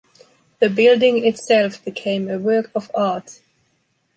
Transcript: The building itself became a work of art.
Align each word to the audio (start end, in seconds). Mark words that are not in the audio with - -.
The 0.57 0.67
building 0.67 1.23
itself 1.27 1.85
became 1.85 2.27
a 2.27 2.39
work 2.39 2.71
of 2.73 2.89
art. 2.95 3.39